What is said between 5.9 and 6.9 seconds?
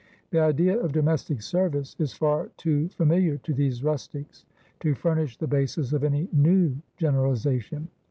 of any new